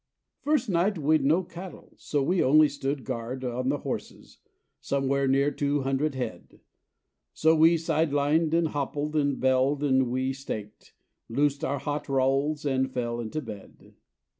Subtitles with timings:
[0.39, 4.39] First night we'd no cattle, so we only stood guard On the horses,
[4.79, 6.59] somewhere near two hundred head;
[7.33, 10.95] So we side lined and hoppled, we belled and we staked,
[11.29, 13.93] Loosed our hot rolls and fell into bed.